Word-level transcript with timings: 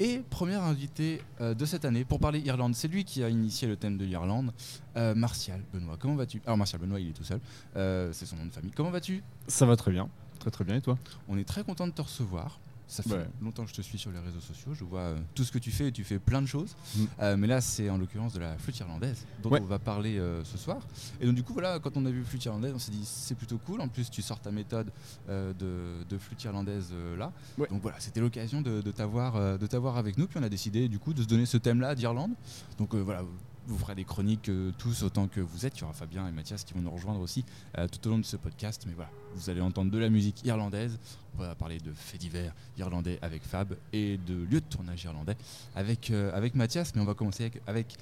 Et 0.00 0.22
premier 0.28 0.54
invité 0.54 1.22
euh, 1.40 1.54
de 1.54 1.64
cette 1.64 1.84
année 1.84 2.04
pour 2.04 2.18
parler 2.18 2.40
Irlande, 2.40 2.74
c'est 2.74 2.88
lui 2.88 3.04
qui 3.04 3.22
a 3.22 3.28
initié 3.28 3.68
le 3.68 3.76
thème 3.76 3.96
de 3.96 4.04
l'Irlande, 4.04 4.52
euh, 4.96 5.14
Martial 5.14 5.60
Benoît. 5.72 5.96
Comment 5.98 6.16
vas-tu? 6.16 6.42
Alors 6.46 6.56
Martial 6.56 6.80
Benoît, 6.80 6.98
il 6.98 7.10
est 7.10 7.12
tout 7.12 7.24
seul, 7.24 7.40
euh, 7.76 8.12
c'est 8.12 8.26
son 8.26 8.36
nom 8.36 8.46
de 8.46 8.50
famille. 8.50 8.72
Comment 8.74 8.90
vas-tu? 8.90 9.22
Ça 9.46 9.66
va 9.66 9.76
très 9.76 9.92
bien, 9.92 10.08
très 10.40 10.50
très 10.50 10.64
bien. 10.64 10.76
Et 10.76 10.80
toi? 10.80 10.98
On 11.28 11.38
est 11.38 11.44
très 11.44 11.62
content 11.62 11.86
de 11.86 11.92
te 11.92 12.02
recevoir. 12.02 12.58
Ça 12.86 13.02
fait 13.02 13.14
Ouais. 13.14 13.26
longtemps 13.40 13.64
que 13.64 13.70
je 13.70 13.74
te 13.74 13.82
suis 13.82 13.98
sur 13.98 14.10
les 14.12 14.18
réseaux 14.18 14.40
sociaux, 14.40 14.74
je 14.74 14.84
vois 14.84 15.00
euh, 15.00 15.18
tout 15.34 15.42
ce 15.42 15.50
que 15.50 15.58
tu 15.58 15.70
fais 15.70 15.88
et 15.88 15.92
tu 15.92 16.04
fais 16.04 16.18
plein 16.18 16.42
de 16.42 16.46
choses. 16.46 16.76
Mm. 16.96 17.04
Euh, 17.20 17.36
mais 17.36 17.46
là, 17.46 17.60
c'est 17.60 17.88
en 17.88 17.96
l'occurrence 17.98 18.34
de 18.34 18.40
la 18.40 18.58
flûte 18.58 18.78
irlandaise 18.78 19.24
dont 19.42 19.50
Ouais. 19.50 19.60
on 19.62 19.64
va 19.66 19.78
parler 19.78 20.18
euh, 20.18 20.44
ce 20.44 20.58
soir. 20.58 20.78
Et 21.20 21.26
donc, 21.26 21.34
du 21.34 21.42
coup, 21.42 21.54
voilà, 21.54 21.78
quand 21.78 21.96
on 21.96 22.04
a 22.04 22.10
vu 22.10 22.22
flûte 22.24 22.44
irlandaise, 22.44 22.72
on 22.74 22.78
s'est 22.78 22.92
dit 22.92 23.04
c'est 23.04 23.34
plutôt 23.36 23.58
cool. 23.58 23.80
En 23.80 23.88
plus, 23.88 24.10
tu 24.10 24.20
sors 24.22 24.38
ta 24.40 24.50
méthode 24.50 24.90
de, 25.28 26.04
de 26.08 26.18
flûte 26.18 26.42
irlandaise 26.44 26.92
là. 27.18 27.32
Ouais. 27.58 27.68
Donc 27.68 27.80
voilà, 27.82 27.98
c'était 28.00 28.20
l'occasion 28.20 28.60
de, 28.60 28.80
de 28.82 28.90
t'avoir 28.90 29.96
avec 29.96 30.18
nous. 30.18 30.26
Puis 30.26 30.38
on 30.38 30.42
a 30.42 30.48
décidé 30.48 30.88
du 30.88 30.98
coup 30.98 31.14
de 31.14 31.22
se 31.22 31.26
donner 31.26 31.46
ce 31.46 31.56
thème-là 31.56 31.94
d'Irlande. 31.94 32.32
Donc 32.78 32.94
voilà. 32.94 33.22
Vous 33.66 33.78
ferez 33.78 33.94
des 33.94 34.04
chroniques 34.04 34.50
euh, 34.50 34.72
tous 34.76 35.02
autant 35.04 35.26
que 35.26 35.40
vous 35.40 35.64
êtes. 35.64 35.78
Il 35.78 35.80
y 35.80 35.84
aura 35.84 35.94
Fabien 35.94 36.28
et 36.28 36.32
Mathias 36.32 36.64
qui 36.64 36.74
vont 36.74 36.80
nous 36.80 36.90
rejoindre 36.90 37.20
aussi 37.20 37.44
euh, 37.78 37.88
tout 37.88 38.06
au 38.06 38.10
long 38.10 38.18
de 38.18 38.24
ce 38.24 38.36
podcast. 38.36 38.84
Mais 38.86 38.92
voilà, 38.92 39.10
vous 39.34 39.48
allez 39.48 39.62
entendre 39.62 39.90
de 39.90 39.98
la 39.98 40.10
musique 40.10 40.44
irlandaise. 40.44 40.98
On 41.36 41.42
va 41.42 41.54
parler 41.54 41.78
de 41.78 41.92
faits 41.92 42.20
divers 42.20 42.54
irlandais 42.76 43.18
avec 43.22 43.42
Fab 43.42 43.74
et 43.92 44.18
de 44.18 44.34
lieux 44.34 44.60
de 44.60 44.66
tournage 44.68 45.02
irlandais 45.04 45.36
avec, 45.74 46.10
euh, 46.10 46.30
avec 46.36 46.54
Mathias. 46.54 46.94
Mais 46.94 47.00
on 47.00 47.06
va 47.06 47.14
commencer 47.14 47.44
avec, 47.44 47.62
avec 47.66 47.96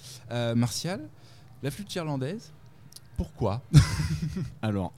Martial. 0.57 1.09
La 1.63 1.71
flûte 1.71 1.95
irlandaise, 1.95 2.51
pourquoi? 3.16 3.63
Alors, 4.63 4.93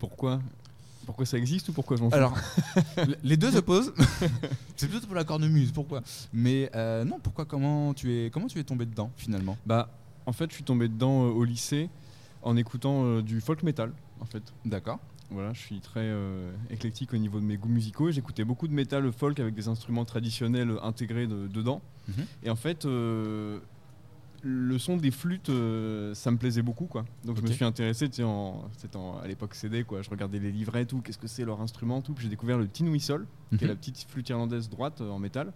pourquoi? 0.00 0.40
Pourquoi 1.06 1.26
ça 1.26 1.36
existe 1.38 1.68
ou 1.68 1.72
pourquoi 1.72 1.96
j'en 1.96 2.08
Alors, 2.10 2.36
les 3.24 3.36
deux 3.36 3.50
s'opposent. 3.50 3.92
C'est 4.76 4.88
plutôt 4.88 5.06
pour 5.06 5.14
la 5.16 5.24
cornemuse, 5.24 5.72
pourquoi? 5.72 6.02
Mais 6.32 6.70
euh, 6.74 7.04
non, 7.04 7.18
pourquoi 7.22 7.44
comment 7.44 7.94
tu, 7.94 8.12
es, 8.12 8.30
comment 8.30 8.46
tu 8.46 8.58
es 8.58 8.64
tombé 8.64 8.86
dedans 8.86 9.10
finalement? 9.16 9.56
Bah, 9.66 9.88
en 10.26 10.32
fait, 10.32 10.50
je 10.50 10.54
suis 10.54 10.64
tombé 10.64 10.88
dedans 10.88 11.24
euh, 11.24 11.30
au 11.30 11.44
lycée 11.44 11.88
en 12.42 12.56
écoutant 12.56 13.04
euh, 13.04 13.22
du 13.22 13.40
folk 13.40 13.62
metal. 13.62 13.92
En 14.20 14.24
fait, 14.24 14.42
D'accord. 14.64 15.00
voilà, 15.30 15.52
je 15.52 15.60
suis 15.60 15.80
très 15.80 16.08
éclectique 16.70 17.12
au 17.12 17.16
niveau 17.16 17.40
de 17.40 17.44
mes 17.44 17.56
goûts 17.56 17.68
musicaux 17.68 18.08
et 18.08 18.12
j'écoutais 18.12 18.44
beaucoup 18.44 18.68
de 18.68 18.72
métal 18.72 19.10
folk 19.12 19.40
avec 19.40 19.54
des 19.54 19.66
instruments 19.66 20.04
traditionnels 20.04 20.76
intégrés 20.82 21.26
de- 21.26 21.48
dedans. 21.48 21.82
Mhm. 22.08 22.24
Et 22.44 22.50
en 22.50 22.56
fait, 22.56 22.86
le 24.44 24.76
son 24.78 24.96
des 24.96 25.10
flûtes, 25.12 25.50
euh, 25.50 26.14
ça 26.14 26.30
me 26.30 26.36
plaisait 26.36 26.62
beaucoup, 26.62 26.86
quoi. 26.86 27.04
Donc 27.24 27.36
je 27.36 27.42
me 27.42 27.46
suis 27.52 27.64
intéressé, 27.64 28.08
tu 28.08 28.16
sais, 28.16 28.22
en- 28.24 28.64
à 29.22 29.26
l'époque 29.28 29.54
CD, 29.54 29.84
quoi. 29.84 30.02
Je 30.02 30.10
regardais 30.10 30.38
les 30.40 30.50
livrets, 30.50 30.84
tout, 30.84 31.00
qu'est-ce 31.00 31.18
que 31.18 31.28
c'est 31.28 31.44
leur 31.44 31.60
instrument, 31.60 32.00
tout. 32.02 32.12
Puis 32.12 32.24
j'ai 32.24 32.28
découvert 32.30 32.58
le 32.58 32.66
tin 32.66 32.86
whistle, 32.88 33.26
qui 33.50 33.56
est 33.56 33.62
Mhm. 33.62 33.68
la 33.68 33.76
petite 33.76 34.04
flûte 34.08 34.28
irlandaise 34.28 34.68
droite 34.68 35.00
euh, 35.00 35.10
en 35.10 35.18
métal. 35.20 35.52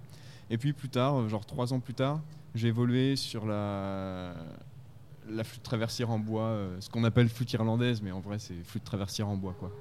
Et 0.51 0.59
puis 0.59 0.73
plus 0.73 0.89
tard, 0.89 1.29
genre 1.29 1.45
trois 1.45 1.73
ans 1.73 1.81
plus 1.81 1.95
tard, 1.95 2.21
j'ai 2.55 2.69
évolué 2.69 3.17
sur 3.17 3.47
la 3.47 4.35
la 5.29 5.43
flûte 5.43 5.65
traversière 5.65 6.09
en 6.11 6.21
bois, 6.21 6.43
euh, 6.45 6.77
ce 6.81 6.89
qu'on 6.89 7.03
appelle 7.03 7.29
flûte 7.29 7.53
irlandaise, 7.53 8.01
mais 8.01 8.13
en 8.13 8.21
vrai 8.21 8.39
c'est 8.39 8.63
flûte 8.63 8.85
traversière 8.85 9.27
en 9.27 9.37
bois, 9.37 9.57
quoi. 9.59 9.73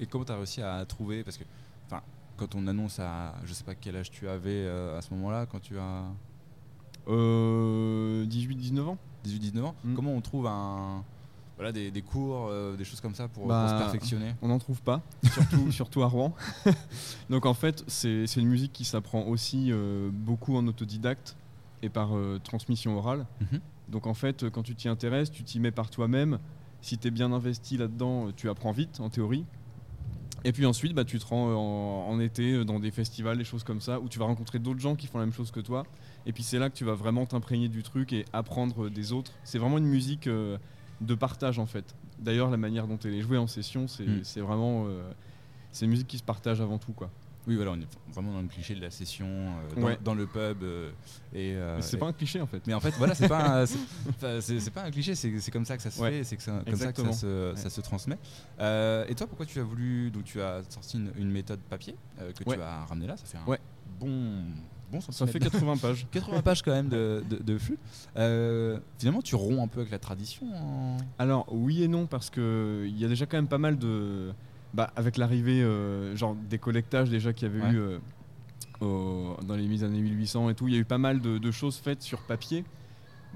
Et 0.00 0.06
comment 0.06 0.24
tu 0.24 0.32
as 0.32 0.36
réussi 0.36 0.60
à 0.60 0.84
trouver 0.86 1.22
Parce 1.22 1.36
que, 1.36 1.44
enfin, 1.86 2.02
quand 2.36 2.56
on 2.56 2.66
annonce 2.66 2.98
à, 2.98 3.36
je 3.44 3.52
sais 3.52 3.62
pas 3.62 3.76
quel 3.76 3.94
âge 3.94 4.10
tu 4.10 4.26
avais 4.28 4.66
à 4.66 5.00
ce 5.00 5.14
moment-là, 5.14 5.46
quand 5.46 5.60
tu 5.60 5.78
as 5.78 6.02
Euh, 7.08 8.24
18-19 8.26 8.80
ans 8.88 8.98
18-19 9.26 9.64
ans, 9.64 9.74
Mm. 9.84 9.94
comment 9.94 10.12
on 10.12 10.20
trouve 10.20 10.46
un, 10.46 11.02
voilà, 11.56 11.72
des, 11.72 11.90
des 11.90 12.02
cours, 12.02 12.46
euh, 12.50 12.76
des 12.76 12.84
choses 12.84 13.00
comme 13.00 13.14
ça 13.14 13.28
pour, 13.28 13.46
Bah, 13.46 13.66
pour 13.68 13.78
se 13.78 13.82
perfectionner? 13.82 14.34
On 14.42 14.48
n'en 14.48 14.58
trouve 14.58 14.80
pas, 14.82 15.02
surtout, 15.32 15.70
surtout 15.72 16.02
à 16.02 16.06
Rouen. 16.06 16.34
Donc 17.30 17.44
en 17.46 17.54
fait, 17.54 17.84
c'est 17.88 18.24
une 18.36 18.48
musique 18.48 18.72
qui 18.72 18.84
s'apprend 18.84 19.22
aussi 19.24 19.68
euh, 19.72 20.10
beaucoup 20.12 20.56
en 20.56 20.66
autodidacte 20.66 21.36
et 21.82 21.88
par 21.88 22.16
euh, 22.16 22.38
transmission 22.42 22.96
orale. 22.96 23.26
Mhm. 23.40 23.60
Donc 23.88 24.06
en 24.06 24.14
fait, 24.14 24.44
euh, 24.44 24.50
quand 24.50 24.62
tu 24.62 24.74
t'y 24.74 24.88
intéresses, 24.88 25.30
tu 25.30 25.42
t'y 25.44 25.60
mets 25.60 25.70
par 25.72 25.90
toi-même. 25.90 26.38
Si 26.80 26.96
tu 26.98 27.08
es 27.08 27.10
bien 27.10 27.32
investi 27.32 27.76
là-dedans, 27.76 28.28
euh, 28.28 28.32
tu 28.36 28.48
apprends 28.48 28.72
vite 28.72 29.00
en 29.00 29.08
théorie. 29.10 29.44
Et 30.44 30.52
puis 30.52 30.64
ensuite, 30.66 30.94
bah, 30.94 31.04
tu 31.04 31.18
te 31.18 31.26
rends 31.26 31.50
euh, 31.50 31.54
en, 31.54 32.08
en 32.08 32.20
été 32.20 32.52
euh, 32.52 32.64
dans 32.64 32.78
des 32.78 32.92
festivals, 32.92 33.36
des 33.36 33.44
choses 33.44 33.64
comme 33.64 33.80
ça, 33.80 33.98
où 33.98 34.08
tu 34.08 34.18
vas 34.20 34.26
rencontrer 34.26 34.60
d'autres 34.60 34.78
gens 34.80 34.94
qui 34.94 35.06
font 35.08 35.18
la 35.18 35.24
même 35.24 35.34
chose 35.34 35.50
que 35.50 35.60
toi. 35.60 35.84
Et 36.26 36.32
puis 36.32 36.42
c'est 36.42 36.58
là 36.58 36.68
que 36.70 36.74
tu 36.76 36.84
vas 36.84 36.94
vraiment 36.94 37.24
t'imprégner 37.26 37.68
du 37.68 37.82
truc 37.82 38.12
et 38.12 38.24
apprendre 38.32 38.88
des 38.90 39.12
autres. 39.12 39.32
C'est 39.44 39.58
vraiment 39.58 39.78
une 39.78 39.86
musique 39.86 40.26
euh, 40.26 40.58
de 41.00 41.14
partage 41.14 41.58
en 41.58 41.66
fait. 41.66 41.94
D'ailleurs, 42.18 42.50
la 42.50 42.56
manière 42.56 42.86
dont 42.86 42.98
elle 43.04 43.14
est 43.14 43.22
jouée 43.22 43.38
en 43.38 43.46
session, 43.46 43.86
c'est 43.88 44.04
Mm. 44.06 44.24
c'est 44.24 44.40
vraiment... 44.40 44.84
euh, 44.86 45.10
c'est 45.72 45.84
une 45.84 45.90
musique 45.92 46.08
qui 46.08 46.18
se 46.18 46.22
partage 46.24 46.60
avant 46.60 46.78
tout. 46.78 46.92
quoi. 46.92 47.10
Oui, 47.46 47.56
voilà, 47.56 47.70
on 47.70 47.80
est 47.80 47.86
vraiment 48.12 48.32
dans 48.32 48.42
le 48.42 48.48
cliché 48.48 48.74
de 48.74 48.80
la 48.82 48.90
session, 48.90 49.26
euh, 49.26 49.80
dans, 49.80 49.86
Ouais. 49.86 49.98
dans 50.04 50.14
le 50.14 50.26
pub. 50.26 50.62
euh, 50.62 50.90
et, 51.32 51.54
euh, 51.54 51.80
c'est 51.80 51.96
pas 51.96 52.06
un 52.08 52.12
cliché 52.12 52.42
en 52.42 52.46
fait. 52.46 52.66
Mais 52.66 52.74
en 52.74 52.80
fait, 52.80 52.90
voilà, 52.98 53.14
c'est 53.14 53.28
pas, 53.28 53.64
c'est 54.40 54.70
pas 54.70 54.82
un 54.84 54.90
cliché, 54.90 55.14
c'est 55.14 55.50
comme 55.50 55.64
ça 55.64 55.76
que 55.76 55.82
ça 55.82 55.90
se 55.90 55.98
Ouais, 56.00 56.10
fait, 56.10 56.24
c'est 56.24 56.36
comme 56.36 56.76
ça 56.76 56.92
que 56.92 57.02
ça 57.02 57.12
se, 57.12 57.50
Ouais. 57.52 57.56
ça 57.56 57.70
se 57.70 57.80
transmet. 57.80 58.18
Et 58.58 59.14
toi, 59.14 59.26
pourquoi 59.26 59.46
tu 59.46 59.60
as 59.60 59.62
voulu, 59.62 60.10
donc 60.10 60.24
tu 60.24 60.42
as 60.42 60.62
sorti 60.68 60.98
une, 60.98 61.10
une 61.16 61.30
méthode 61.30 61.60
papier 61.60 61.94
que 62.36 62.44
tu 62.44 62.60
as 62.60 62.84
ramené 62.84 63.06
là, 63.06 63.16
ça 63.16 63.24
fait 63.24 63.38
un 63.38 63.56
bon, 63.98 64.42
bon 64.90 65.00
Ça 65.00 65.26
fait 65.26 65.38
de- 65.38 65.44
80 65.48 65.76
pages. 65.76 66.06
80 66.12 66.42
pages 66.42 66.62
quand 66.62 66.72
même 66.72 66.88
de, 66.88 67.22
de, 67.28 67.36
de 67.42 67.58
flûte. 67.58 67.78
Euh, 68.16 68.78
finalement, 68.98 69.22
tu 69.22 69.34
romps 69.34 69.62
un 69.62 69.68
peu 69.68 69.80
avec 69.80 69.92
la 69.92 69.98
tradition. 69.98 70.46
en- 70.54 70.96
Alors 71.18 71.46
oui 71.52 71.82
et 71.82 71.88
non 71.88 72.06
parce 72.06 72.30
que 72.30 72.84
il 72.88 72.98
y 72.98 73.04
a 73.04 73.08
déjà 73.08 73.26
quand 73.26 73.36
même 73.36 73.48
pas 73.48 73.58
mal 73.58 73.78
de 73.78 74.32
bah, 74.74 74.90
avec 74.96 75.16
l'arrivée 75.16 75.62
euh, 75.62 76.14
genre 76.16 76.34
des 76.48 76.58
collectages 76.58 77.08
déjà 77.10 77.32
qu'il 77.32 77.48
y 77.48 77.50
avait 77.50 77.62
Ouais. 77.62 77.72
eu 77.72 77.78
euh, 77.78 77.98
au- 78.80 79.36
dans 79.46 79.56
les 79.56 79.66
mises 79.66 79.82
années 79.84 80.00
1800 80.00 80.50
et 80.50 80.54
tout, 80.54 80.68
il 80.68 80.74
y 80.74 80.76
a 80.76 80.80
eu 80.80 80.84
pas 80.84 80.98
mal 80.98 81.20
de, 81.20 81.38
de 81.38 81.50
choses 81.50 81.76
faites 81.76 82.02
sur 82.02 82.20
papier. 82.20 82.64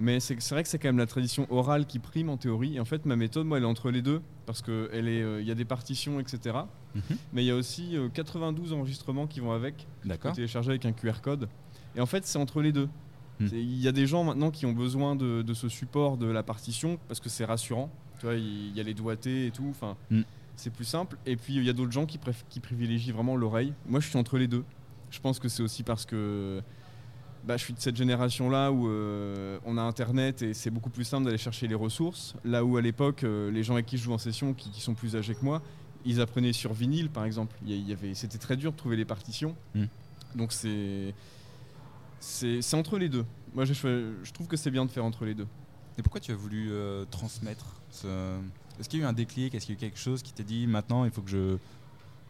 Mais 0.02 0.18
c'est 0.18 0.36
vrai 0.50 0.64
que 0.64 0.68
c'est 0.68 0.78
quand 0.80 0.88
même 0.88 0.98
la 0.98 1.06
tradition 1.06 1.46
orale 1.48 1.86
qui 1.86 2.00
prime 2.00 2.28
en 2.28 2.36
théorie. 2.36 2.74
Et 2.76 2.80
en 2.80 2.84
fait, 2.84 3.06
ma 3.06 3.14
méthode, 3.14 3.46
moi, 3.46 3.58
elle 3.58 3.62
est 3.62 3.68
entre 3.68 3.90
les 3.92 4.02
deux 4.02 4.20
parce 4.46 4.60
est, 5.06 5.22
euh, 5.22 5.40
y 5.42 5.50
a 5.50 5.54
des 5.54 5.64
partitions, 5.64 6.18
etc. 6.18 6.56
Mhm. 6.96 7.02
Mais 7.32 7.44
il 7.44 7.46
y 7.46 7.52
a 7.52 7.54
aussi 7.54 7.96
euh, 7.96 8.08
92 8.08 8.72
enregistrements 8.72 9.28
qui 9.28 9.38
vont 9.38 9.52
avec. 9.52 9.86
D'accord. 10.04 10.32
télécharger 10.34 10.70
avec 10.70 10.84
un 10.86 10.92
QR 10.92 11.20
code. 11.22 11.48
Et 11.94 12.00
en 12.00 12.06
fait, 12.06 12.26
c'est 12.26 12.38
entre 12.38 12.60
les 12.62 12.72
deux. 12.72 12.88
Hmm. 13.38 13.46
Il 13.52 13.80
y 13.80 13.86
a 13.86 13.92
des 13.92 14.06
gens 14.08 14.24
maintenant 14.24 14.50
qui 14.50 14.66
ont 14.66 14.72
besoin 14.72 15.14
de, 15.14 15.42
de 15.42 15.54
ce 15.54 15.68
support 15.68 16.16
de 16.16 16.26
la 16.26 16.42
partition 16.42 16.98
parce 17.06 17.20
que 17.20 17.28
c'est 17.28 17.44
rassurant. 17.44 17.88
Tu 18.18 18.26
vois, 18.26 18.34
il 18.34 18.76
y 18.76 18.80
a 18.80 18.82
les 18.82 18.94
doigtés 18.94 19.46
et 19.46 19.50
tout. 19.52 19.68
Enfin, 19.70 19.96
Hmm. 20.10 20.22
c'est 20.56 20.72
plus 20.72 20.84
simple. 20.84 21.16
Et 21.26 21.36
puis 21.36 21.54
il 21.54 21.64
y 21.64 21.70
a 21.70 21.72
d'autres 21.72 21.92
gens 21.92 22.06
qui 22.06 22.18
privilégient 22.60 23.12
vraiment 23.12 23.36
l'oreille. 23.36 23.72
Moi, 23.86 24.00
je 24.00 24.08
suis 24.08 24.18
entre 24.18 24.36
les 24.36 24.48
deux. 24.48 24.64
Je 25.12 25.20
pense 25.20 25.38
que 25.38 25.48
c'est 25.48 25.62
aussi 25.62 25.82
parce 25.84 26.06
que 26.06 26.60
bah, 27.44 27.56
je 27.56 27.64
suis 27.64 27.72
de 27.74 27.80
cette 27.80 27.96
génération-là 27.96 28.70
où 28.72 28.88
euh, 28.88 29.58
on 29.64 29.76
a 29.78 29.82
Internet 29.82 30.42
et 30.42 30.54
c'est 30.54 30.70
beaucoup 30.70 30.90
plus 30.90 31.04
simple 31.04 31.24
d'aller 31.24 31.38
chercher 31.38 31.66
les 31.66 31.74
ressources. 31.74 32.34
Là 32.44 32.64
où 32.64 32.76
à 32.76 32.80
l'époque, 32.80 33.24
euh, 33.24 33.50
les 33.50 33.62
gens 33.62 33.74
avec 33.74 33.86
qui 33.86 33.98
je 33.98 34.04
joue 34.04 34.12
en 34.12 34.18
session, 34.18 34.54
qui, 34.54 34.70
qui 34.70 34.80
sont 34.80 34.94
plus 34.94 35.16
âgés 35.16 35.34
que 35.34 35.44
moi, 35.44 35.60
ils 36.04 36.20
apprenaient 36.20 36.52
sur 36.52 36.72
vinyle, 36.72 37.10
par 37.10 37.24
exemple. 37.24 37.56
Il 37.66 37.88
y 37.88 37.92
avait, 37.92 38.14
c'était 38.14 38.38
très 38.38 38.56
dur 38.56 38.72
de 38.72 38.76
trouver 38.76 38.96
les 38.96 39.04
partitions. 39.04 39.56
Hmm. 39.74 39.86
Donc 40.34 40.52
c'est, 40.52 41.14
c'est, 42.20 42.62
c'est 42.62 42.76
entre 42.76 42.98
les 42.98 43.08
deux. 43.08 43.24
Moi, 43.54 43.64
je 43.64 44.32
trouve 44.32 44.46
que 44.46 44.56
c'est 44.56 44.70
bien 44.70 44.84
de 44.84 44.90
faire 44.90 45.04
entre 45.04 45.24
les 45.24 45.34
deux. 45.34 45.46
Et 45.98 46.02
pourquoi 46.02 46.20
tu 46.20 46.32
as 46.32 46.36
voulu 46.36 46.68
euh, 46.70 47.04
transmettre 47.10 47.66
ce... 47.90 48.06
Est-ce 48.80 48.88
qu'il 48.88 49.00
y 49.00 49.02
a 49.02 49.06
eu 49.06 49.08
un 49.08 49.12
déclic? 49.12 49.54
Est-ce 49.54 49.66
qu'il 49.66 49.74
y 49.74 49.76
a 49.76 49.78
eu 49.78 49.80
quelque 49.90 49.98
chose 49.98 50.22
qui 50.22 50.32
t'a 50.32 50.42
dit 50.42 50.66
maintenant 50.66 51.04
il 51.04 51.10
faut 51.10 51.20
que 51.20 51.28
je, 51.28 51.56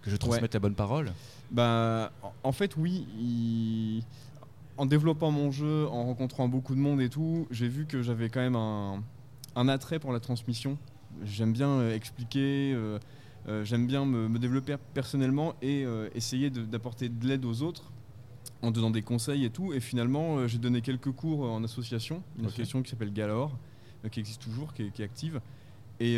que 0.02 0.10
je 0.10 0.16
transmette 0.16 0.52
la 0.54 0.58
bonne 0.60 0.74
parole? 0.74 1.12
Bah, 1.52 2.10
en- 2.22 2.32
en 2.42 2.52
fait, 2.52 2.76
oui. 2.76 3.06
il- 3.16 4.02
En 4.78 4.86
développant 4.86 5.30
mon 5.30 5.50
jeu, 5.50 5.86
en 5.88 6.04
rencontrant 6.04 6.48
beaucoup 6.48 6.74
de 6.74 6.80
monde 6.80 7.00
et 7.00 7.10
tout, 7.10 7.46
j'ai 7.50 7.68
vu 7.68 7.86
que 7.86 8.02
j'avais 8.02 8.30
quand 8.30 8.40
même 8.40 8.56
un, 8.56 9.02
un 9.54 9.68
attrait 9.68 9.98
pour 9.98 10.12
la 10.12 10.20
transmission. 10.20 10.78
J'aime 11.24 11.52
bien 11.52 11.68
euh, 11.68 11.94
expliquer, 11.94 12.72
euh, 12.74 12.98
euh, 13.48 13.64
j'aime 13.64 13.86
bien 13.86 14.06
me, 14.06 14.28
me 14.28 14.38
développer 14.38 14.76
personnellement 14.94 15.54
et 15.60 15.84
euh, 15.84 16.08
essayer 16.14 16.48
d'apporter 16.48 17.10
de 17.10 17.26
l'aide 17.26 17.44
aux 17.44 17.62
autres 17.62 17.92
en 18.62 18.70
donnant 18.70 18.90
des 18.90 19.02
conseils 19.02 19.44
et 19.44 19.50
tout. 19.50 19.74
Et 19.74 19.80
finalement, 19.80 20.46
j'ai 20.46 20.58
donné 20.58 20.80
quelques 20.80 21.12
cours 21.12 21.42
en 21.50 21.62
association, 21.64 22.22
une 22.38 22.46
association 22.46 22.82
qui 22.82 22.90
s'appelle 22.90 23.12
Galore, 23.12 23.56
qui 24.10 24.20
existe 24.20 24.40
toujours, 24.40 24.72
qui 24.72 24.84
est, 24.84 24.90
qui 24.90 25.02
est 25.02 25.04
active. 25.04 25.40
Et 25.98 26.16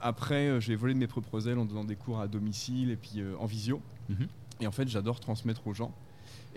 après, 0.00 0.58
j'ai 0.60 0.74
volé 0.74 0.94
de 0.94 0.98
mes 0.98 1.06
propres 1.06 1.48
ailes 1.48 1.58
en 1.58 1.66
donnant 1.66 1.84
des 1.84 1.96
cours 1.96 2.18
à 2.18 2.28
domicile 2.28 2.90
et 2.90 2.96
puis 2.96 3.22
en 3.38 3.44
visio. 3.44 3.82
Mhm. 4.08 4.26
Et 4.62 4.66
en 4.66 4.72
fait, 4.72 4.88
j'adore 4.88 5.20
transmettre 5.20 5.66
aux 5.66 5.74
gens. 5.74 5.94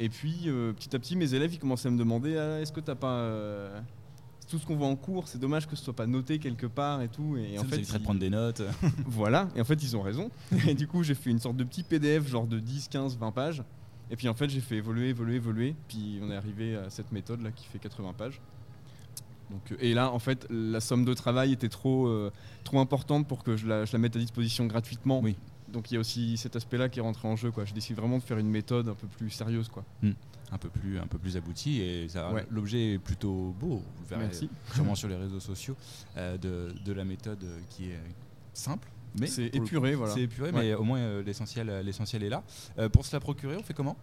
Et 0.01 0.09
puis, 0.09 0.43
euh, 0.47 0.71
petit 0.73 0.95
à 0.95 0.99
petit, 0.99 1.15
mes 1.15 1.33
élèves, 1.33 1.53
ils 1.53 1.59
commençaient 1.59 1.89
à 1.89 1.91
me 1.91 1.97
demander 1.99 2.37
Ah, 2.37 2.59
est-ce 2.61 2.71
que 2.71 2.79
t'as 2.79 2.95
pas. 2.95 3.11
euh, 3.17 3.79
tout 4.49 4.57
ce 4.57 4.65
qu'on 4.65 4.75
voit 4.77 4.87
en 4.87 4.95
cours, 4.95 5.27
c'est 5.27 5.37
dommage 5.37 5.67
que 5.67 5.75
ce 5.75 5.83
soit 5.83 5.95
pas 5.95 6.07
noté 6.07 6.39
quelque 6.39 6.65
part 6.65 7.01
et 7.03 7.07
tout. 7.09 7.37
Et 7.37 7.59
en 7.59 7.63
fait, 7.65 7.77
de 7.77 7.81
ils- 7.83 8.01
prendre 8.01 8.19
des 8.19 8.29
notes. 8.31 8.63
voilà, 9.05 9.47
et 9.55 9.61
en 9.61 9.63
fait 9.63 9.83
ils 9.83 9.95
ont 9.95 10.01
raison. 10.01 10.31
Et 10.67 10.73
du 10.73 10.87
coup 10.87 11.03
j'ai 11.03 11.13
fait 11.13 11.29
une 11.29 11.37
sorte 11.37 11.55
de 11.57 11.63
petit 11.63 11.83
PDF 11.83 12.27
genre 12.27 12.47
de 12.47 12.57
10, 12.59 12.87
15, 12.87 13.15
20 13.19 13.31
pages. 13.31 13.61
Et 14.09 14.15
puis 14.15 14.27
en 14.27 14.33
fait 14.33 14.49
j'ai 14.49 14.59
fait 14.61 14.77
évoluer, 14.77 15.09
évoluer, 15.09 15.35
évoluer. 15.35 15.75
Puis 15.87 16.19
on 16.23 16.31
est 16.31 16.35
arrivé 16.35 16.75
à 16.75 16.89
cette 16.89 17.11
méthode 17.11 17.43
là 17.43 17.51
qui 17.51 17.67
fait 17.67 17.77
80 17.77 18.13
pages. 18.17 18.41
Donc, 19.51 19.71
euh, 19.71 19.75
et 19.81 19.93
là 19.93 20.11
en 20.11 20.17
fait 20.19 20.47
la 20.49 20.79
somme 20.79 21.05
de 21.05 21.13
travail 21.13 21.51
était 21.53 21.69
trop, 21.69 22.07
euh, 22.07 22.31
trop 22.63 22.79
importante 22.79 23.27
pour 23.27 23.43
que 23.43 23.55
je 23.55 23.67
la, 23.67 23.85
je 23.85 23.93
la 23.93 23.99
mette 23.99 24.15
à 24.15 24.19
disposition 24.19 24.65
gratuitement. 24.65 25.19
Oui. 25.19 25.35
Donc 25.71 25.92
il 25.92 25.95
y 25.95 25.98
a 25.98 26.00
aussi 26.00 26.38
cet 26.38 26.56
aspect 26.56 26.77
là 26.77 26.89
qui 26.89 27.00
est 27.00 27.01
rentré 27.01 27.27
en 27.27 27.36
jeu. 27.36 27.51
quoi. 27.51 27.66
J'ai 27.66 27.74
décidé 27.74 28.00
vraiment 28.00 28.18
de 28.18 28.24
faire 28.24 28.38
une 28.38 28.50
méthode 28.50 28.89
un 28.89 28.95
peu 28.95 29.07
plus 29.07 29.30
sérieuse. 29.30 29.69
quoi. 29.69 29.83
un 30.51 30.57
peu 30.57 30.69
plus, 30.69 30.98
un 30.98 31.06
peu 31.06 31.19
plus 31.19 31.38
abouti 31.38 31.80
et 31.81 32.07
ça- 32.10 32.33
Ouais. 32.33 32.44
l'objet 32.50 32.94
est 32.94 32.98
plutôt 33.00 33.54
beau. 33.60 33.83
Vous 33.98 34.06
verrez 34.10 34.24
Merci. 34.24 34.50
sûrement 34.74 34.95
sur 34.95 35.07
les 35.07 35.16
réseaux 35.16 35.39
sociaux 35.39 35.75
euh, 36.18 36.38
de, 36.39 36.74
de 36.83 36.92
la 36.92 37.04
méthode 37.06 37.45
qui 37.69 37.92
est 37.92 38.00
simple. 38.54 38.89
Mais 39.19 39.27
C'est 39.27 39.54
épuré, 39.56 39.94
voilà. 39.95 40.13
C'est 40.13 40.21
épuré, 40.24 40.50
Ouais. 40.51 40.60
mais 40.60 40.74
au 40.74 40.83
moins 40.83 41.00
euh, 41.00 41.21
l'essentiel, 41.24 41.69
euh, 41.69 41.83
l'essentiel 41.83 42.24
est 42.24 42.30
là. 42.30 42.44
Euh, 42.80 42.89
pour 42.89 43.06
se 43.06 43.16
la 43.16 43.19
procurer, 43.19 43.56
on 43.57 43.63
fait 43.63 43.75
comment? 43.75 43.95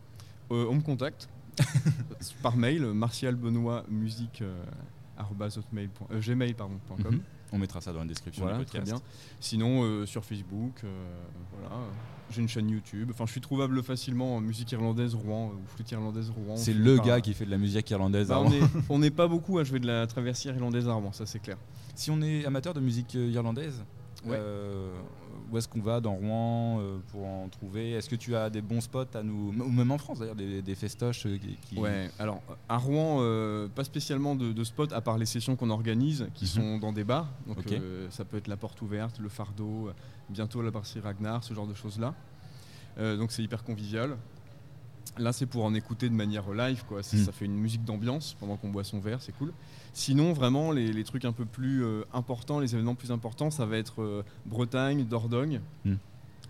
On 0.50 0.74
me 0.74 0.82
contacte 0.82 1.28
par 2.42 2.56
mail, 2.56 2.82
martialbenoîtmusique, 2.92 4.42
arobase 5.16 5.58
hotmail 5.58 5.88
point- 5.88 6.08
gmail, 6.20 6.54
pardon, 6.54 6.78
point 6.86 6.96
com. 7.02 7.14
Mhm. 7.16 7.20
On 7.52 7.58
mettra 7.58 7.80
ça 7.80 7.92
dans 7.92 8.00
la 8.00 8.06
description 8.06 8.42
Voilà, 8.44 8.58
du 8.58 8.64
très 8.64 8.78
podcast. 8.80 9.00
bien. 9.02 9.10
Sinon, 9.40 9.82
euh, 9.84 10.06
sur 10.06 10.24
Facebook, 10.24 10.80
euh, 10.84 10.88
voilà. 11.58 11.76
J'ai 12.30 12.40
une 12.42 12.48
chaîne 12.48 12.68
YouTube. 12.68 13.10
Enfin, 13.12 13.24
je 13.26 13.30
suis 13.30 13.40
trouvable 13.40 13.82
facilement 13.84 14.34
en 14.36 14.40
musique 14.40 14.72
irlandaise 14.72 15.14
Rouen 15.14 15.50
euh, 15.50 15.54
ou 15.54 15.60
flûte 15.76 15.90
irlandaise 15.92 16.30
Rouen. 16.30 16.56
C'est 16.56 16.74
le 16.74 16.98
gars 16.98 17.20
qui 17.20 17.34
fait 17.34 17.46
de 17.46 17.50
la 17.52 17.58
musique 17.58 17.88
irlandaise. 17.90 18.28
Bah, 18.28 18.40
on 18.40 18.48
Rouen. 18.48 18.52
est- 18.52 18.62
on 18.88 18.98
n'est 18.98 19.12
pas 19.12 19.28
beaucoup 19.28 19.58
à 19.58 19.64
jouer 19.64 19.78
de 19.78 19.86
la 19.86 20.06
traversière 20.08 20.54
irlandaise 20.56 20.88
à 20.88 20.94
Rouen, 20.94 21.12
ça 21.12 21.24
c'est 21.24 21.38
clair. 21.38 21.56
Si 21.94 22.10
on 22.10 22.20
est 22.22 22.44
amateur 22.44 22.74
de 22.74 22.80
musique 22.80 23.14
irlandaise, 23.14 23.84
Ouais. 24.30 24.36
euh, 24.38 24.92
où 25.50 25.58
est-ce 25.58 25.68
qu'on 25.68 25.80
va 25.80 26.00
dans 26.00 26.14
Rouen 26.14 26.80
euh, 26.80 26.98
pour 27.12 27.24
en 27.24 27.48
trouver? 27.48 27.92
Est-ce 27.92 28.08
que 28.08 28.16
tu 28.16 28.34
as 28.34 28.50
des 28.50 28.60
bons 28.62 28.80
spots 28.80 29.04
à 29.14 29.22
nous, 29.22 29.48
ou 29.56 29.70
même 29.70 29.90
en 29.92 29.98
France 29.98 30.18
d'ailleurs, 30.18 30.34
des, 30.34 30.60
des 30.62 30.74
festoches 30.74 31.26
euh, 31.26 31.38
qui, 31.38 31.56
qui- 31.62 31.78
Ouais, 31.78 32.10
alors 32.18 32.42
à 32.68 32.76
Rouen, 32.78 33.20
pas 33.74 33.84
spécialement 33.84 34.34
de, 34.34 34.52
de 34.52 34.64
spots 34.64 34.92
à 34.92 35.00
part 35.00 35.18
les 35.18 35.26
sessions 35.26 35.54
qu'on 35.56 35.70
organise 35.70 36.28
qui 36.34 36.44
Mhm. 36.46 36.50
sont 36.50 36.78
dans 36.78 36.92
des 36.92 37.04
bars. 37.04 37.28
Donc 37.46 37.58
ça 38.10 38.24
peut 38.24 38.38
être 38.38 38.48
la 38.48 38.56
porte 38.56 38.82
ouverte, 38.82 39.18
le 39.20 39.28
fardeau, 39.28 39.90
bientôt 40.28 40.62
la 40.62 40.70
brasserie 40.70 41.00
Ragnar, 41.00 41.44
ce 41.44 41.54
genre 41.54 41.66
de 41.66 41.74
choses-là. 41.74 42.14
Donc 42.98 43.30
c'est 43.30 43.42
hyper 43.42 43.62
convivial. 43.62 44.16
Là, 45.18 45.32
c'est 45.32 45.46
pour 45.46 45.64
en 45.64 45.72
écouter 45.74 46.08
de 46.08 46.14
manière 46.14 46.50
live, 46.52 46.84
quoi. 46.86 46.98
Mhm. 46.98 47.24
Ça 47.24 47.32
fait 47.32 47.46
une 47.46 47.56
musique 47.56 47.84
d'ambiance 47.84 48.36
pendant 48.38 48.56
qu'on 48.56 48.68
boit 48.70 48.84
son 48.84 49.00
verre, 49.00 49.22
c'est 49.22 49.32
cool. 49.36 49.52
Sinon, 49.94 50.32
vraiment, 50.34 50.72
les, 50.72 50.92
les 50.92 51.04
trucs 51.04 51.24
un 51.24 51.32
peu 51.32 51.46
plus 51.46 51.82
euh, 51.84 52.02
importants, 52.12 52.60
les 52.60 52.74
événements 52.74 52.94
plus 52.94 53.10
importants, 53.10 53.50
ça 53.50 53.64
va 53.64 53.78
être 53.78 54.02
euh, 54.02 54.22
Bretagne, 54.44 55.04
Dordogne, 55.06 55.60
Mhm. 55.86 55.96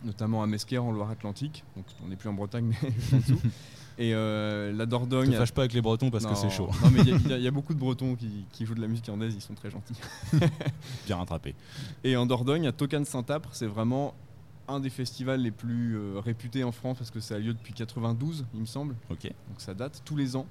notamment 0.04 0.42
à 0.42 0.46
Mesquer 0.48 0.78
en 0.78 0.90
Loire-Atlantique. 0.90 1.62
Donc 1.76 1.84
on 2.04 2.08
n'est 2.08 2.16
plus 2.16 2.28
en 2.28 2.34
Bretagne, 2.34 2.72
mais 2.82 2.88
en 3.16 3.20
dessous. 3.20 3.40
Et 3.98 4.12
euh, 4.14 4.72
la 4.72 4.84
Dordogne. 4.84 5.30
Te 5.30 5.36
fâche 5.36 5.52
pas 5.52 5.62
avec 5.62 5.72
les 5.72 5.80
Bretons 5.80 6.10
parce 6.10 6.26
que 6.26 6.34
c'est 6.34 6.50
chaud. 6.50 6.68
Non, 6.82 6.90
mais 6.90 7.00
il 7.00 7.28
y 7.28 7.32
a- 7.32 7.38
y, 7.38 7.42
y 7.46 7.50
beaucoup 7.50 7.72
de 7.72 7.78
Bretons 7.78 8.14
qui, 8.16 8.44
qui 8.52 8.66
jouent 8.66 8.74
de 8.74 8.80
la 8.82 8.88
musique 8.88 9.06
irlandaise, 9.06 9.32
ils 9.34 9.40
sont 9.40 9.54
très 9.54 9.70
gentils. 9.70 9.94
Bien 11.06 11.16
rattrapé. 11.16 11.54
Et 12.04 12.16
en 12.16 12.26
Dordogne, 12.26 12.66
à 12.66 12.72
Tocan 12.72 13.04
Saint-Apre, 13.04 13.50
c'est 13.52 13.66
vraiment 13.66 14.12
un 14.68 14.80
des 14.80 14.90
festivals 14.90 15.40
les 15.40 15.50
plus 15.50 15.96
euh, 15.96 16.20
réputés 16.20 16.64
en 16.64 16.72
France 16.72 16.98
parce 16.98 17.10
que 17.10 17.20
ça 17.20 17.36
a 17.36 17.38
lieu 17.38 17.54
depuis 17.54 17.72
92, 17.72 18.46
il 18.54 18.60
me 18.60 18.66
semble. 18.66 18.96
Ok. 19.10 19.24
Donc 19.24 19.60
ça 19.60 19.74
date 19.74 20.02
tous 20.04 20.16
les 20.16 20.36
ans, 20.36 20.46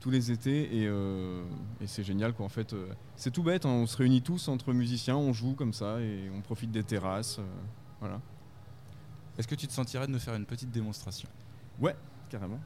tous 0.00 0.10
les 0.10 0.30
étés, 0.30 0.76
et, 0.76 0.86
euh, 0.86 1.42
et 1.80 1.86
c'est 1.86 2.04
génial 2.04 2.32
quoi. 2.32 2.46
En 2.46 2.50
fait, 2.50 2.72
euh, 2.72 2.88
c'est 3.16 3.30
tout 3.30 3.42
bête, 3.42 3.66
hein, 3.66 3.70
on 3.70 3.86
se 3.86 3.96
réunit 3.96 4.22
tous 4.22 4.48
entre 4.48 4.72
musiciens, 4.72 5.16
on 5.16 5.32
joue 5.32 5.54
comme 5.54 5.72
ça 5.72 6.00
et 6.00 6.30
on 6.34 6.40
profite 6.40 6.70
des 6.70 6.82
terrasses. 6.84 7.40
voilà, 8.00 8.20
Est-ce 9.38 9.48
que 9.48 9.54
tu 9.54 9.66
te 9.66 9.72
sentirais 9.72 10.06
de 10.06 10.12
nous 10.12 10.18
faire 10.18 10.34
une 10.34 10.46
petite 10.46 10.70
démonstration? 10.70 11.28
Carrément. 12.30 12.60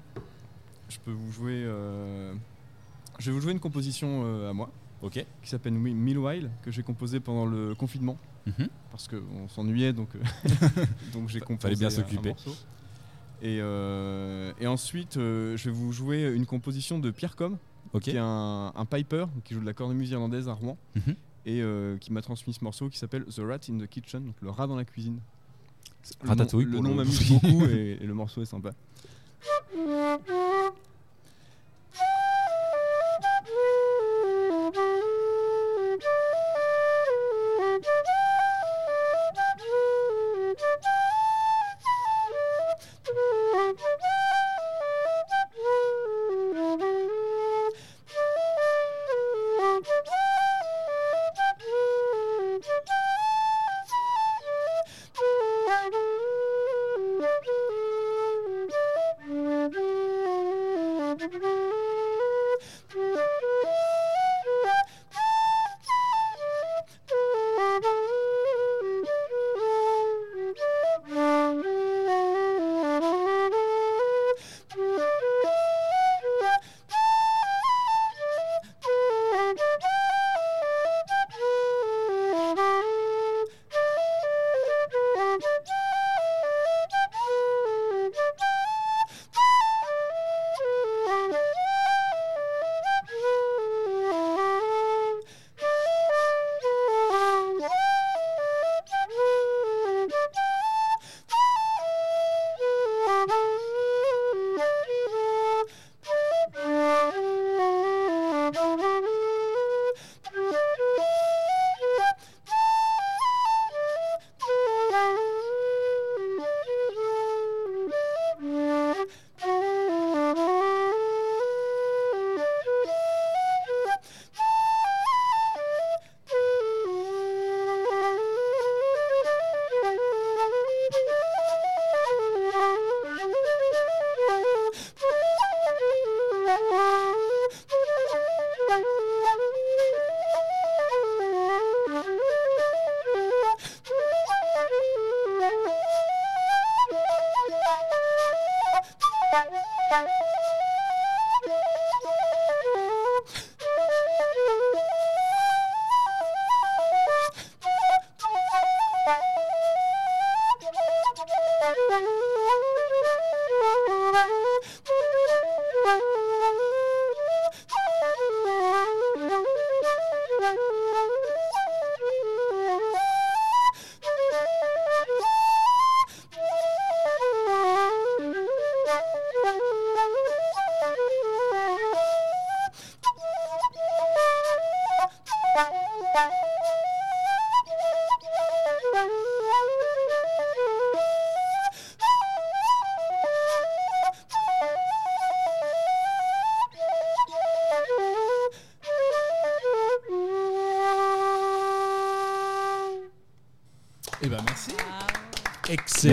Je 0.89 0.99
peux 0.99 1.11
vous 1.11 1.33
jouer. 1.33 1.65
Je 3.19 3.31
vais 3.31 3.33
vous 3.33 3.41
jouer 3.41 3.53
une 3.53 3.61
composition 3.61 4.49
à 4.49 4.53
moi. 4.53 4.71
Ok. 5.03 5.25
qui 5.43 5.49
s'appelle 5.51 5.75
Meanwhile, 5.75 6.51
que 6.63 6.71
j'ai 6.71 6.83
composé 6.83 7.21
pendant 7.21 7.45
le 7.47 7.75
confinement, 7.75 8.17
Mhm. 8.47 8.69
parce 8.91 9.09
qu'on 9.09 9.49
s'ennuyait, 9.49 9.93
donc, 9.93 10.09
euh, 10.15 10.21
donc 11.13 11.29
j'ai 11.29 11.41
composé 11.41 11.63
Fallait 11.63 11.77
bien 11.77 11.91
s'occuper. 11.91 12.35
Et, 13.43 13.59
euh, 13.61 14.53
et 14.59 14.67
ensuite, 14.67 15.17
euh, 15.19 15.57
je 15.57 15.65
vais 15.69 15.75
vous 15.77 15.93
jouer 15.93 16.33
une 16.35 16.47
composition 16.47 16.99
de 16.99 17.11
Pierre 17.11 17.37
Com, 17.37 17.59
qui 18.01 18.11
est 18.11 18.19
un, 18.19 18.73
un 18.75 18.85
piper, 18.87 19.27
qui 19.45 19.55
joue 19.55 19.61
de 19.61 19.67
la 19.67 19.75
cornemuse 19.75 20.11
irlandaise 20.11 20.49
à 20.49 20.55
Rouen, 20.55 20.79
Mhm. 20.97 21.15
et 21.45 21.61
euh, 21.63 21.99
qui 21.99 22.13
m'a 22.13 22.23
transmis 22.23 22.55
ce 22.55 22.65
morceau 22.65 22.89
qui 22.89 22.99
s'appelle 22.99 23.25
The 23.27 23.41
Rat 23.41 23.61
in 23.71 23.79
the 23.79 23.87
Kitchen, 23.87 24.25
donc 24.25 24.35
le 24.41 24.51
rat 24.51 24.67
dans 24.67 24.77
la 24.77 24.85
cuisine. 24.85 25.21
Le 26.23 26.29
Ratatouille 26.29 26.67
nom- 26.67 26.83
Le 26.83 26.89
nom 26.89 26.95
m'amuse 26.95 27.31
beaucoup 27.33 27.65
et, 27.71 27.99
et 28.01 28.07
le 28.07 28.15
morceau 28.15 28.41
est 28.43 28.47
sympa. 28.47 28.71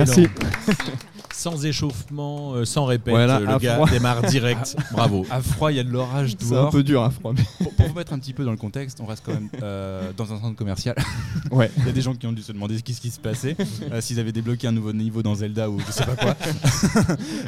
Excellent. 0.02 0.28
Merci. 0.68 0.82
Sans 1.36 1.66
échauffement, 1.66 2.54
euh, 2.54 2.64
sans 2.64 2.86
répète, 2.86 3.12
Voilà, 3.12 3.40
le 3.40 3.50
à 3.50 3.58
gars 3.58 3.74
froid. 3.76 3.90
démarre 3.90 4.22
direct. 4.22 4.76
Bravo. 4.92 5.26
À 5.32 5.42
froid, 5.42 5.72
il 5.72 5.78
y 5.78 5.80
a 5.80 5.84
de 5.84 5.90
l'orage 5.90 6.36
C'est 6.38 6.46
un 6.46 6.50
dehors. 6.52 6.70
peu 6.70 6.84
dur 6.84 7.02
à 7.02 7.10
froid. 7.10 7.34
mais- 7.36 7.44
Pour, 7.60 7.74
pour 7.74 7.88
vous 7.88 7.94
mettre 7.96 8.14
un 8.14 8.20
petit 8.20 8.34
peu 8.34 8.46
dans 8.46 8.52
le 8.52 8.58
contexte, 8.58 9.00
on 9.02 9.06
reste 9.08 9.24
quand 9.26 9.34
même 9.34 9.50
euh, 9.64 10.12
dans 10.16 10.32
un 10.32 10.40
centre 10.40 10.56
commercial. 10.56 10.96
Ouais. 11.52 11.70
Il 11.78 11.86
y 11.88 11.90
a 11.90 11.92
des 11.92 12.02
gens 12.02 12.14
qui 12.16 12.26
ont 12.28 12.32
dû 12.32 12.42
se 12.44 12.52
demander 12.52 12.78
ce 12.78 12.84
qui, 12.84 12.94
ce 12.94 13.02
qui 13.02 13.10
se 13.12 13.20
passait, 13.20 13.56
euh, 13.92 14.00
s'ils 14.00 14.20
avaient 14.20 14.32
débloqué 14.32 14.68
un 14.68 14.72
nouveau 14.72 14.94
niveau 14.94 15.22
dans 15.24 15.36
Zelda 15.36 15.70
ou 15.70 15.80
je 15.80 15.92
sais 15.92 16.06
pas 16.06 16.16
quoi. 16.16 16.36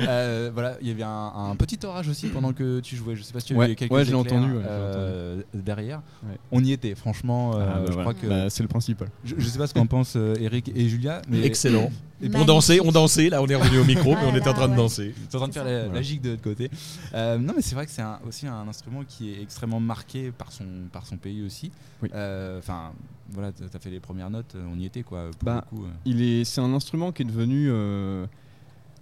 Euh, 0.08 0.50
voilà, 0.54 0.78
il 0.82 0.88
y 0.88 0.92
avait 0.92 1.04
un, 1.04 1.32
un 1.52 1.56
petit 1.56 1.80
orage 1.86 2.08
aussi 2.10 2.28
pendant 2.28 2.54
que 2.54 2.80
tu 2.82 2.96
jouais. 2.96 3.16
Je 3.16 3.24
sais 3.24 3.34
pas 3.34 3.40
si 3.40 3.48
tu 3.48 3.54
as 3.54 3.58
Ouais, 3.58 3.68
vu 3.70 3.76
quelques 3.76 3.92
ouais, 3.92 4.04
je 4.06 4.12
l'ai 4.14 4.20
éclairs, 4.20 4.40
entendu, 4.40 4.54
ouais, 4.58 4.64
euh, 4.68 5.42
derrière. 5.54 6.02
Ouais. 6.28 6.38
On 6.52 6.64
y 6.64 6.72
était, 6.72 6.96
franchement. 6.96 7.54
euh, 7.56 7.60
Ah, 7.68 7.74
bah, 7.80 7.84
je 7.88 7.92
voilà. 7.94 8.02
crois 8.02 8.14
que 8.14 8.28
Bah, 8.28 8.50
c'est 8.50 8.64
le 8.64 8.70
principal. 8.70 9.08
je, 9.24 9.36
je 9.38 9.48
sais 9.48 9.58
pas 9.58 9.68
ce 9.68 9.74
qu'en 9.74 9.86
pensent 9.86 10.16
euh, 10.16 10.36
Eric 10.40 10.72
et 10.76 10.88
Julia, 10.90 11.22
mais 11.30 11.42
Excellent. 11.46 11.90
Et 12.26 12.36
on 12.36 12.46
dansait, 12.46 12.80
on 12.82 12.92
dansait. 12.92 13.30
Là, 13.30 13.42
on 13.42 13.48
est 13.48 13.56
revenu 13.56 13.80
au 13.80 13.84
micro, 13.86 14.10
mais 14.12 14.18
on 14.18 14.22
Voilà, 14.24 14.38
était 14.38 14.50
en 14.50 14.54
train 14.54 14.68
de 14.68 14.76
danser. 14.76 15.14
Ils 15.18 15.32
sont 15.32 15.38
en 15.38 15.40
train 15.40 15.48
de 15.50 15.54
faire 15.54 15.64
la, 15.66 15.80
Voilà. 15.84 15.94
la 15.96 16.02
gigue 16.02 16.22
de 16.22 16.32
l'autre 16.32 16.42
côté. 16.42 16.70
Euh, 17.14 17.38
non, 17.38 17.54
mais 17.56 17.62
c'est 17.62 17.76
vrai 17.76 17.86
que 17.86 17.92
c'est 17.92 18.04
aussi 18.28 18.48
un 18.48 18.68
instrument 18.68 19.04
qui 19.08 19.32
est 19.34 19.42
extrêmement 19.42 19.80
marqué 19.80 20.32
par 20.32 20.52
son, 20.52 20.66
par 20.92 21.06
son 21.06 21.18
pays 21.18 21.44
aussi. 21.46 21.72
Oui. 22.02 22.10
Euh, 22.14 22.60
Enfin, 22.60 22.92
voilà, 23.32 23.52
t'as 23.52 23.80
fait 23.80 23.90
les 23.90 24.00
premières 24.00 24.30
notes, 24.30 24.54
euh, 24.56 24.66
on 24.74 24.80
y 24.80 24.86
était 24.86 25.04
quoi. 25.04 25.30
Pour 25.40 25.46
Bah, 25.46 25.66
le 25.72 25.78
coup, 25.78 25.84
euh. 25.86 25.90
Il 26.06 26.22
est, 26.22 26.44
c'est 26.44 26.62
un 26.62 26.74
instrument 26.74 27.12
qui 27.12 27.22
est 27.24 27.26
devenu 27.26 27.68
euh, 27.70 28.26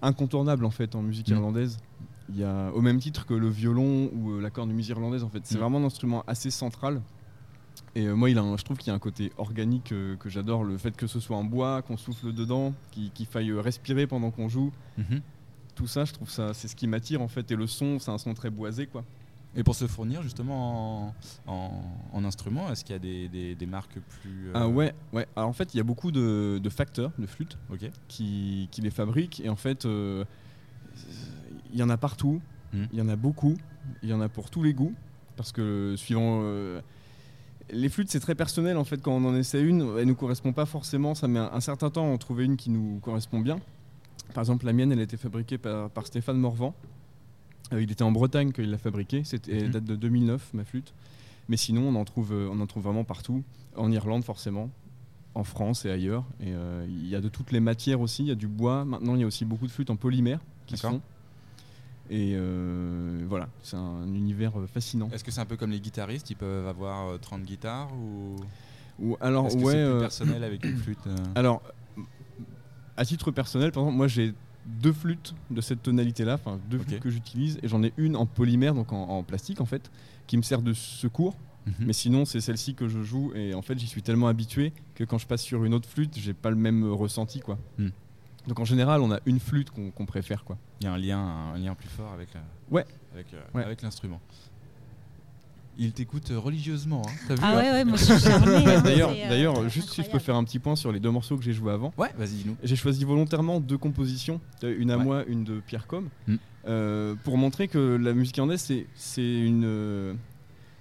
incontournable 0.02 0.66
en 0.66 0.72
fait 0.72 0.96
en 0.96 1.02
musique 1.02 1.30
Mm. 1.30 1.34
irlandaise. 1.34 1.78
Il 2.30 2.38
y 2.40 2.44
a 2.44 2.72
au 2.74 2.82
même 2.82 3.00
titre 3.00 3.26
que 3.26 3.34
le 3.34 3.50
violon 3.50 4.10
ou 4.16 4.32
euh, 4.32 4.42
la 4.42 4.50
cornemuse 4.50 4.88
irlandaise 4.90 5.24
en 5.24 5.30
fait. 5.30 5.42
C'est 5.44 5.56
Mm. 5.56 5.60
vraiment 5.60 5.78
un 5.80 5.84
instrument 5.86 6.24
assez 6.28 6.52
central. 6.52 7.02
Et 7.96 8.08
euh, 8.08 8.16
moi, 8.16 8.30
il 8.30 8.38
a 8.38 8.42
un- 8.42 8.58
je 8.58 8.64
trouve 8.64 8.78
qu'il 8.78 8.88
y 8.88 8.92
a 8.92 8.96
un 8.96 9.00
côté 9.00 9.32
organique 9.38 9.92
euh, 9.92 10.16
que 10.18 10.30
j'adore. 10.30 10.64
Le 10.64 10.78
fait 10.78 10.96
que 10.98 11.06
ce 11.08 11.20
soit 11.20 11.38
en 11.38 11.44
bois, 11.44 11.82
qu'on 11.84 11.98
souffle 11.98 12.34
dedans, 12.34 12.74
qu'il 12.92 13.26
faille 13.28 13.52
euh, 13.52 13.62
respirer 13.62 14.08
pendant 14.08 14.32
qu'on 14.32 14.50
joue. 14.50 14.72
Mhm. 14.98 15.22
Tout 15.76 15.88
ça, 15.88 16.06
je 16.06 16.14
trouve 16.14 16.30
ça, 16.30 16.54
c'est 16.54 16.68
ce 16.68 16.76
qui 16.76 16.88
m'attire 16.88 17.22
en 17.22 17.28
fait. 17.28 17.50
Et 17.52 17.56
le 17.56 17.68
son, 17.68 18.00
c'est 18.00 18.12
un 18.12 18.18
son 18.18 18.34
très 18.34 18.50
boisé 18.50 18.88
quoi. 18.88 19.04
Et 19.56 19.64
pour 19.64 19.76
se 19.76 19.86
fournir 19.86 20.24
justement 20.24 21.10
en, 21.10 21.16
en, 21.46 21.72
en 22.12 22.26
instruments, 22.26 22.72
est-ce 22.72 22.84
qu'il 22.84 22.94
y 22.94 22.96
a 22.96 23.00
des, 23.00 23.28
des- 23.28 23.54
des 23.54 23.66
marques 23.68 24.00
plus. 24.22 24.48
euh, 24.48 24.52
Ah 24.56 24.68
ouais, 24.68 24.94
ouais. 25.14 25.28
Alors 25.36 25.50
en 25.50 25.54
fait, 25.54 25.74
il 25.76 25.78
y 25.78 25.80
a 25.80 25.84
beaucoup 25.84 26.12
de, 26.12 26.60
de 26.62 26.70
facteurs, 26.70 27.12
de 27.20 27.28
flûtes. 27.28 27.58
Ok. 27.72 27.90
qui, 28.08 28.68
qui 28.72 28.82
les 28.82 28.90
fabriquent. 28.90 29.40
Et 29.42 29.50
en 29.50 29.56
fait, 29.56 29.86
euh, 29.86 30.26
il 31.72 31.80
y 31.80 31.84
en 31.84 31.90
a 31.90 31.98
partout, 31.98 32.42
Mhm. 32.74 32.88
il 32.92 32.98
y 32.98 33.02
en 33.04 33.10
a 33.10 33.16
beaucoup, 33.16 33.56
il 34.02 34.10
y 34.10 34.14
en 34.14 34.22
a 34.22 34.30
pour 34.30 34.50
tous 34.50 34.64
les 34.64 34.74
goûts. 34.74 34.96
Parce 35.36 35.52
que 35.52 35.94
suivant. 35.98 36.42
euh, 36.44 36.82
les 37.72 37.90
flûtes, 37.90 38.10
c'est 38.10 38.20
très 38.20 38.36
personnel 38.36 38.78
en 38.78 38.84
fait. 38.84 39.02
Quand 39.02 39.14
on 39.14 39.26
en 39.26 39.36
essaie 39.36 39.62
une, 39.62 39.96
elle 39.98 40.08
nous 40.08 40.16
correspond 40.16 40.54
pas 40.54 40.66
forcément. 40.66 41.16
Ça 41.16 41.28
met 41.28 41.40
un, 41.40 41.50
un 41.54 41.60
certain 41.62 41.90
temps 41.90 42.06
à 42.10 42.14
en 42.14 42.18
trouver 42.18 42.46
une 42.46 42.58
qui 42.58 42.70
nous 42.70 43.00
correspond 43.02 43.40
bien. 43.40 43.60
Par 44.34 44.42
exemple, 44.42 44.66
la 44.66 44.74
mienne, 44.74 44.92
elle 44.92 45.00
a 45.00 45.04
été 45.04 45.18
fabriquée 45.18 45.58
par, 45.58 45.90
par 45.90 46.08
Stéphane 46.08 46.38
Morvan. 46.38 46.74
Euh, 47.72 47.82
il 47.82 47.92
était 47.92 48.04
en 48.04 48.12
Bretagne 48.12 48.52
quand 48.52 48.62
il 48.62 48.72
l'a 48.72 48.78
fabriquée. 48.78 49.24
C'était 49.24 49.56
elle 49.58 49.66
Mhm. 49.68 49.72
date 49.72 49.84
de 49.86 49.96
2009, 49.96 50.54
ma 50.54 50.64
flûte. 50.64 50.94
Mais 51.50 51.58
sinon, 51.58 51.88
on 51.90 51.96
en 51.96 52.06
trouve, 52.06 52.32
euh, 52.34 52.50
on 52.52 52.60
en 52.60 52.66
trouve 52.68 52.84
vraiment 52.84 53.04
partout. 53.04 53.44
En 53.76 53.92
Irlande, 53.92 54.24
forcément 54.24 54.70
en 55.36 55.44
France 55.44 55.86
et 55.86 55.90
ailleurs. 55.90 56.26
Et 56.40 56.54
euh, 56.54 56.86
il 56.88 57.08
y 57.08 57.16
a 57.16 57.22
de 57.22 57.28
toutes 57.30 57.52
les 57.52 57.60
matières 57.60 58.02
aussi. 58.02 58.24
Il 58.24 58.28
y 58.28 58.32
a 58.32 58.36
du 58.36 58.48
bois. 58.48 58.86
Maintenant, 58.86 59.16
il 59.16 59.22
y 59.22 59.24
a 59.24 59.28
aussi 59.28 59.46
beaucoup 59.46 59.66
de 59.68 59.72
flûtes 59.72 59.90
en 59.90 59.96
polymère 59.96 60.40
qui 60.68 60.78
se 60.78 60.86
font. 60.88 61.02
Et 62.10 62.34
euh, 62.36 63.24
voilà, 63.28 63.48
c'est 63.62 63.78
un 63.78 64.06
univers 64.08 64.60
euh, 64.60 64.68
fascinant. 64.68 65.10
Est-ce 65.14 65.24
que 65.24 65.32
c'est 65.32 65.40
un 65.42 65.46
peu 65.46 65.58
comme 65.58 65.72
les 65.72 65.80
guitaristes 65.80 66.30
Ils 66.30 66.36
peuvent 66.36 66.68
avoir 66.68 67.10
euh, 67.10 67.18
30 67.18 67.44
guitares 67.44 67.90
ou? 67.94 68.36
Ou 69.00 69.18
alors, 69.22 69.48
que 69.48 69.54
ouais. 69.56 69.74
plus 69.74 69.80
euh, 69.80 70.00
personnel 70.00 70.44
avec 70.44 70.64
une 70.66 70.78
flûte 70.78 71.00
euh? 71.08 71.16
Alors, 71.36 71.64
à 72.96 73.06
titre 73.06 73.32
personnel, 73.32 73.72
par 73.72 73.84
exemple, 73.84 73.98
moi 73.98 74.08
j'ai 74.08 74.34
deux 74.66 74.94
flûtes 74.94 75.34
de 75.50 75.62
cette 75.62 75.82
tonalité-là, 75.82 76.36
enfin 76.36 76.60
deux 76.70 76.78
flûtes 76.78 77.00
que 77.00 77.10
j'utilise, 77.10 77.58
et 77.64 77.68
j'en 77.68 77.82
ai 77.84 77.92
une 77.98 78.16
en 78.16 78.26
polymère, 78.26 78.76
donc 78.76 78.94
en, 78.94 79.04
en 79.10 79.24
plastique 79.24 79.62
en 79.62 79.66
fait, 79.66 79.90
qui 80.28 80.38
me 80.38 80.44
sert 80.44 80.62
de 80.62 80.74
secours. 80.74 81.36
Mhm. 81.66 81.74
Mais 81.80 81.94
sinon, 81.94 82.26
c'est 82.26 82.42
celle-ci 82.42 82.76
que 82.76 82.88
je 82.88 83.02
joue, 83.04 83.32
et 83.36 83.54
en 83.54 83.62
fait, 83.62 83.78
j'y 83.80 83.88
suis 83.88 84.02
tellement 84.02 84.28
habitué 84.28 84.74
que 84.96 85.04
quand 85.04 85.18
je 85.18 85.28
passe 85.28 85.42
sur 85.42 85.64
une 85.64 85.74
autre 85.74 85.88
flûte, 85.88 86.18
j'ai 86.18 86.34
pas 86.34 86.50
le 86.50 86.56
même 86.56 86.84
euh, 86.84 86.92
ressenti, 86.92 87.40
quoi. 87.40 87.58
Hmm. 87.78 87.90
Donc 88.48 88.60
en 88.60 88.66
général, 88.66 89.02
on 89.02 89.12
a 89.12 89.20
une 89.26 89.40
flûte 89.40 89.70
qu'on 89.72 90.06
préfère, 90.06 90.44
quoi. 90.44 90.58
Il 90.82 90.86
y 90.86 90.88
a 90.88 90.94
un 90.94 90.98
lien, 90.98 91.20
un 91.20 91.58
lien 91.58 91.76
plus 91.76 91.88
fort 91.88 92.12
avec, 92.14 92.34
la- 92.34 92.42
Ouais. 92.72 92.86
avec, 93.14 93.28
euh, 93.34 93.42
Ouais. 93.54 93.64
avec 93.64 93.82
l'instrument. 93.82 94.20
Il 95.80 95.92
t'écoute 95.92 96.30
euh, 96.30 96.38
religieusement, 96.38 97.02
hein. 97.08 97.34
vu 97.34 97.42
Ah 97.42 97.56
ouais, 97.56 97.72
ouais, 97.72 97.84
moi 97.86 97.98
je 97.98 98.04
suis 98.04 98.20
charmée. 98.20 98.64
D'ailleurs, 98.84 99.12
c'est, 99.12 99.26
euh, 99.26 99.30
d'ailleurs, 99.30 99.70
juste 99.70 99.90
si 99.90 100.04
je 100.04 100.10
peux 100.10 100.20
faire 100.20 100.36
un 100.36 100.44
petit 100.44 100.60
point 100.60 100.76
sur 100.76 100.92
les 100.92 101.00
deux 101.00 101.10
morceaux 101.10 101.36
que 101.36 101.44
j'ai 101.44 101.54
joués 101.54 101.72
avant. 101.74 101.92
Ouais, 101.98 102.12
vas-y, 102.18 102.30
dis-nous. 102.36 102.56
J'ai 102.64 102.76
choisi 102.76 103.04
volontairement 103.06 103.60
deux 103.60 103.78
compositions, 103.80 104.40
euh, 104.64 104.76
une 104.78 104.92
à 104.92 104.98
Ouais. 104.98 105.04
moi, 105.04 105.24
une 105.26 105.44
de 105.44 105.60
Pierre 105.62 105.88
Com, 105.88 106.10
Mm. 106.28 106.36
euh, 106.68 107.16
pour 107.24 107.38
montrer 107.40 107.68
que 107.68 107.96
la 108.00 108.14
musique 108.14 108.38
irlandaise, 108.38 108.62
c'est, 108.62 108.86
c'est 108.96 109.40
une. 109.40 109.64
euh, 109.66 110.14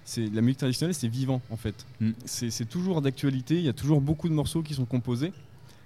c'est, 0.05 0.27
la 0.31 0.41
musique 0.41 0.59
traditionnelle, 0.59 0.93
c'est 0.93 1.07
vivant 1.07 1.41
en 1.49 1.55
fait. 1.57 1.87
Mm. 1.99 2.11
C'est, 2.25 2.51
c'est 2.51 2.65
toujours 2.65 3.01
d'actualité, 3.01 3.55
il 3.55 3.63
y 3.63 3.69
a 3.69 3.73
toujours 3.73 3.99
beaucoup 4.01 4.29
de 4.29 4.33
morceaux 4.35 4.61
qui 4.61 4.75
sont 4.75 4.85
composés. 4.85 5.33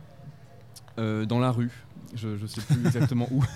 euh, 0.98 1.26
dans 1.26 1.40
la 1.40 1.52
rue. 1.52 1.72
Je 2.16 2.30
ne 2.30 2.48
sais 2.48 2.62
plus 2.62 2.84
exactement 2.88 3.28
où. 3.32 3.44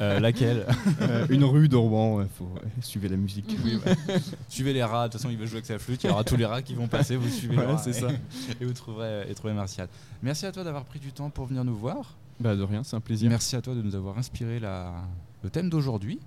Euh, 0.00 0.20
laquelle? 0.20 0.66
Euh, 1.00 1.26
une 1.30 1.42
rue 1.42 1.68
de 1.68 1.74
Rouen. 1.74 2.20
Il 2.22 2.28
faut 2.28 2.44
ouais, 2.44 2.60
suivre 2.82 3.08
la 3.08 3.16
musique. 3.16 3.56
Oui, 3.64 3.80
ouais. 3.84 3.96
Suivez 4.48 4.72
les 4.72 4.84
rats, 4.84 5.08
de 5.08 5.12
toute 5.12 5.20
façon 5.20 5.32
il 5.32 5.36
veut 5.38 5.46
jouer 5.46 5.56
avec 5.56 5.66
sa 5.66 5.78
flûte, 5.80 6.04
il 6.04 6.08
y 6.08 6.10
aura 6.10 6.22
tous 6.22 6.36
les 6.36 6.44
rats 6.44 6.62
qui 6.62 6.74
vont 6.74 6.86
passer, 6.86 7.16
vous 7.16 7.28
suivez 7.28 7.56
les 7.56 7.62
Voilà, 7.62 7.72
rats 7.78 7.82
c'est 7.82 7.90
et- 7.90 7.92
ça. 7.94 8.08
Et 8.60 8.64
vous 8.64 8.72
trouverez, 8.74 9.28
et 9.28 9.34
trouverez 9.34 9.54
Martial. 9.54 9.88
Merci 10.22 10.46
à 10.46 10.52
toi 10.52 10.62
d'avoir 10.62 10.84
pris 10.84 11.00
du 11.00 11.10
temps 11.12 11.30
pour 11.30 11.46
venir 11.46 11.64
nous 11.64 11.74
voir. 11.74 12.14
Bah 12.40 12.54
de 12.54 12.62
rien, 12.62 12.84
c'est 12.84 12.96
un 12.96 13.00
plaisir. 13.00 13.28
Merci 13.28 13.56
à 13.56 13.62
toi 13.62 13.74
de 13.74 13.82
nous 13.82 13.94
avoir 13.94 14.18
inspiré 14.18 14.60
le 14.60 15.50
thème 15.50 15.70
d'aujourd'hui. 15.70 16.20